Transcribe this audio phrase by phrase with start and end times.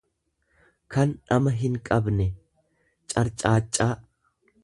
[0.93, 2.27] kan dhama hinqabne,
[3.13, 3.93] garcaaccaa.